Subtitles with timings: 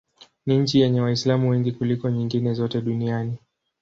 [0.45, 3.37] Ni nchi yenye Waislamu wengi kuliko nyingine zote duniani.